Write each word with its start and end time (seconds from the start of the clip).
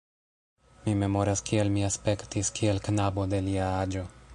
Mi 0.85 0.95
memoras, 1.01 1.45
kiel 1.51 1.71
mi 1.77 1.85
aspektis 1.91 2.53
kiel 2.61 2.85
knabo 2.91 3.31
de 3.37 3.45
lia 3.51 3.71
aĝo. 3.87 4.09